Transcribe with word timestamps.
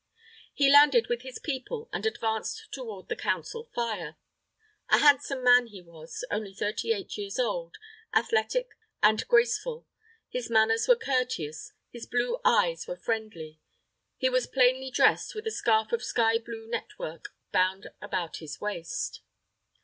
He 0.55 0.67
landed 0.67 1.05
with 1.09 1.21
his 1.21 1.37
people, 1.37 1.87
and 1.93 2.07
advanced 2.07 2.69
toward 2.71 3.07
the 3.07 3.15
Council 3.15 3.65
fire. 3.75 4.17
A 4.89 4.97
handsome 4.97 5.43
man 5.43 5.67
he 5.67 5.79
was, 5.79 6.25
only 6.31 6.55
thirty 6.55 6.91
eight 6.91 7.19
years 7.19 7.37
old, 7.37 7.75
athletic, 8.11 8.69
and 9.03 9.27
graceful. 9.27 9.85
His 10.27 10.49
manners 10.49 10.87
were 10.87 10.95
courteous, 10.95 11.73
his 11.91 12.07
blue 12.07 12.39
eyes 12.43 12.87
were 12.87 12.97
friendly. 12.97 13.59
He 14.17 14.27
was 14.27 14.47
plainly 14.47 14.89
dressed, 14.89 15.35
with 15.35 15.45
a 15.45 15.51
scarf 15.51 15.91
of 15.91 16.03
sky 16.03 16.39
blue 16.39 16.67
network 16.67 17.35
bound 17.51 17.91
about 18.01 18.37
his 18.37 18.59
waist. 18.59 19.21